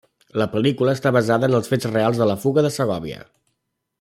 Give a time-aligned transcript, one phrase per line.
[0.41, 3.23] La pel·lícula està basada en els fets reals de la fuga de Segòvia.